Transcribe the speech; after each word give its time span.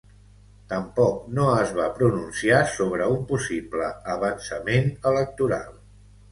Tampoc 0.69 1.27
no 1.39 1.45
es 1.65 1.73
va 1.81 1.85
pronunciar 1.99 2.63
sobre 2.77 3.11
un 3.17 3.23
possible 3.35 3.93
avançament 4.17 4.93
electoral. 5.15 5.73